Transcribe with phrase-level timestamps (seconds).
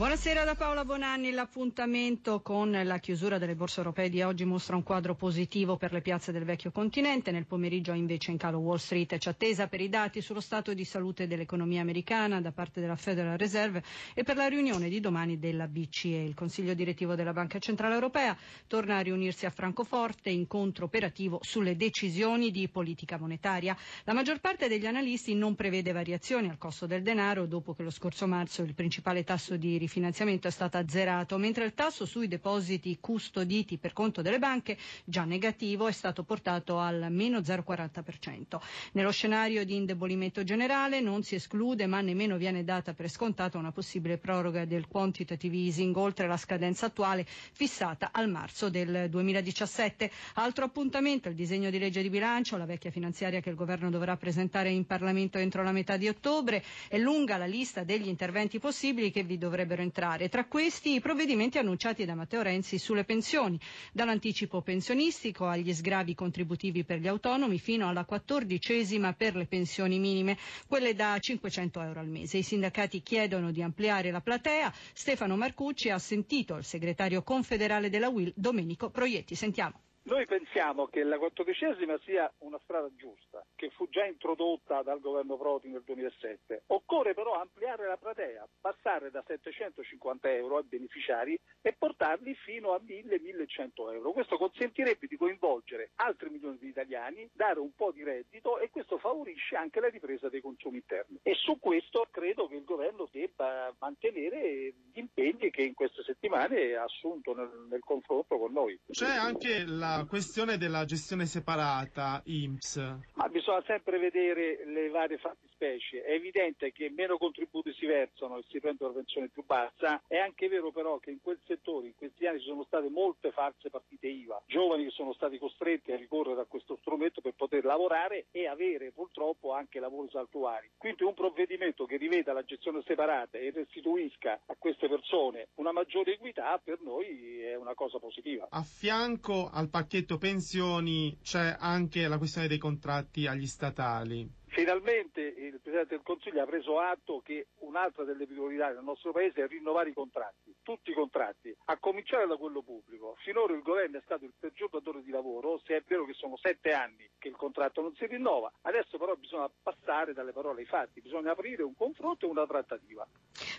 [0.00, 4.82] Buonasera da Paola Bonanni, l'appuntamento con la chiusura delle borse europee di oggi mostra un
[4.82, 9.18] quadro positivo per le piazze del vecchio continente, nel pomeriggio invece in calo Wall Street
[9.18, 13.36] c'è attesa per i dati sullo stato di salute dell'economia americana da parte della Federal
[13.36, 13.82] Reserve
[14.14, 16.16] e per la riunione di domani della BCE.
[16.16, 18.34] Il Consiglio direttivo della Banca Centrale Europea
[18.68, 23.76] torna a riunirsi a Francoforte, incontro operativo sulle decisioni di politica monetaria.
[24.04, 27.90] La maggior parte degli analisti non prevede variazioni al costo del denaro dopo che lo
[27.90, 32.96] scorso marzo il principale tasso di finanziamento è stato azzerato, mentre il tasso sui depositi
[33.00, 38.58] custoditi per conto delle banche, già negativo, è stato portato al meno 0,40%.
[38.92, 43.72] Nello scenario di indebolimento generale non si esclude, ma nemmeno viene data per scontata una
[43.72, 50.10] possibile proroga del quantitative easing oltre la scadenza attuale fissata al marzo del 2017.
[50.34, 54.16] Altro appuntamento, il disegno di legge di bilancio, la vecchia finanziaria che il governo dovrà
[54.16, 56.62] presentare in Parlamento entro la metà di ottobre.
[56.88, 60.28] È lunga la lista degli interventi possibili che vi dovrebbero entrare.
[60.28, 63.58] Tra questi i provvedimenti annunciati da Matteo Renzi sulle pensioni,
[63.92, 70.38] dall'anticipo pensionistico agli sgravi contributivi per gli autonomi fino alla quattordicesima per le pensioni minime,
[70.66, 72.38] quelle da 500 euro al mese.
[72.38, 74.72] I sindacati chiedono di ampliare la platea.
[74.92, 79.34] Stefano Marcucci ha sentito il segretario confederale della UIL Domenico Proietti.
[79.34, 79.89] Sentiamo.
[80.10, 85.36] Noi pensiamo che la quattordicesima sia una strada giusta, che fu già introdotta dal governo
[85.36, 86.64] Prodi nel 2007.
[86.66, 92.80] Occorre però ampliare la platea, passare da 750 euro ai beneficiari e portarli fino a
[92.84, 94.10] 1000-1100 euro.
[94.10, 98.98] Questo consentirebbe di coinvolgere altri milioni di italiani, dare un po' di reddito e questo
[98.98, 101.20] favorisce anche la ripresa dei consumi interni.
[101.22, 106.74] E su questo credo che il governo debba mantenere gli impegni che in queste settimane
[106.74, 108.76] ha assunto nel, nel confronto con noi.
[108.90, 112.76] C'è anche la questione della gestione separata IMSS.
[113.14, 116.02] Ma bisogna sempre vedere le varie fattispecie.
[116.02, 120.02] È evidente che meno contributi si versano e si prende una pensione più bassa.
[120.06, 123.32] È anche vero però che in quel settore in questi anni ci sono state molte
[123.32, 127.64] false partite IVA, giovani che sono stati costretti a ricorrere a questo strumento per poter
[127.64, 130.70] lavorare e avere purtroppo anche lavori saltuari.
[130.76, 136.14] Quindi un provvedimento che riveda la gestione separata e restituisca a queste persone una maggiore
[136.14, 138.46] equità per noi è una cosa positiva.
[138.50, 144.28] A fianco al pacchetto pensioni c'è anche la questione dei contratti agli statali.
[144.48, 149.44] Finalmente il Presidente del Consiglio ha preso atto che un'altra delle priorità del nostro Paese
[149.44, 153.14] è rinnovare i contratti, tutti i contratti, a cominciare da quello pubblico.
[153.20, 156.36] Finora il governo è stato il peggior datore di lavoro, se è vero che sono
[156.36, 160.66] sette anni che il contratto non si rinnova, adesso però bisogna passare dalle parole ai
[160.66, 163.06] fatti, bisogna aprire un confronto e una trattativa.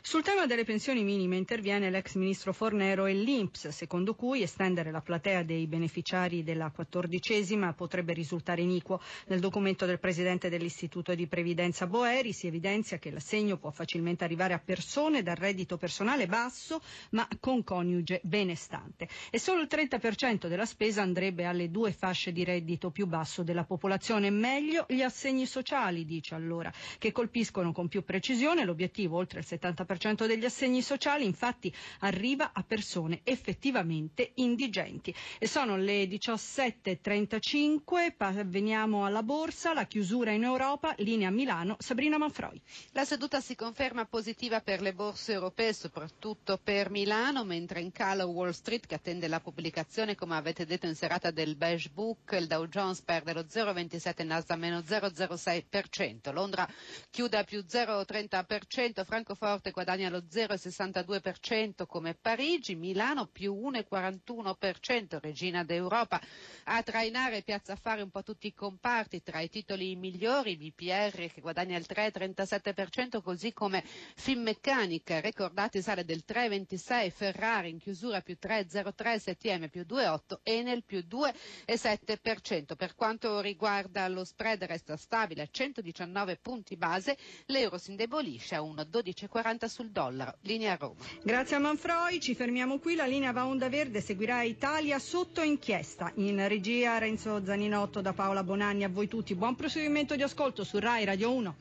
[0.03, 4.99] Sul tema delle pensioni minime interviene l'ex ministro Fornero e l'Inps, secondo cui estendere la
[4.99, 8.99] platea dei beneficiari della quattordicesima potrebbe risultare iniquo.
[9.27, 14.55] Nel documento del Presidente dell'Istituto di Previdenza Boeri si evidenzia che l'assegno può facilmente arrivare
[14.55, 16.81] a persone dal reddito personale basso
[17.11, 22.43] ma con coniuge benestante e solo il 30% della spesa andrebbe alle due fasce di
[22.43, 24.31] reddito più basso della popolazione.
[24.31, 29.89] Meglio gli assegni sociali, dice allora, che colpiscono con più precisione l'obiettivo oltre il 70%
[30.25, 35.13] degli assegni sociali infatti arriva a persone effettivamente indigenti.
[35.37, 42.17] E sono le 17.35, veniamo alla borsa, la chiusura in Europa Europa, linea Milano, Sabrina
[42.17, 42.61] Manfroi.
[42.91, 48.25] La seduta si conferma positiva per le borse europee, soprattutto per Milano, mentre in calo
[48.27, 52.47] Wall Street che attende la pubblicazione, come avete detto in serata del Beige Book, il
[52.47, 56.67] Dow Jones perde lo 0,27, Nasdaq meno 0,06%, Londra
[57.09, 66.21] chiude a più 0,30%, Francoforte guadagna lo 0,62% come Parigi, Milano più 1,41%, regina d'Europa.
[66.65, 71.41] A trainare Piazza Affari un po' tutti i comparti, tra i titoli migliori BPR che
[71.41, 73.83] guadagna il 3,37%, così come
[74.15, 80.83] Finmeccanica, ricordati sale del 3,26%, Ferrari in chiusura più 3,03%, STM più 2,8% e nel
[80.83, 82.75] più 2,7%.
[82.75, 87.17] Per quanto riguarda lo spread resta stabile a 119 punti base,
[87.47, 90.35] l'euro si indebolisce a 1,1240 sul dollaro.
[90.41, 90.95] Linea Roma.
[91.23, 96.11] Grazie a Manfroi, ci fermiamo qui, la linea va onda verde, seguirà Italia sotto inchiesta.
[96.15, 100.77] In regia Renzo Zaninotto da Paola Bonanni, a voi tutti, buon proseguimento di ascolto su
[100.77, 101.55] Rai Radio 1.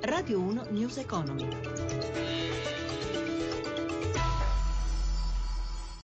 [0.00, 1.46] Radio 1 News Economy.